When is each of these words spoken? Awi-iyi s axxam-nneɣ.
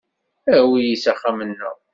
Awi-iyi 0.55 0.97
s 1.03 1.05
axxam-nneɣ. 1.11 1.75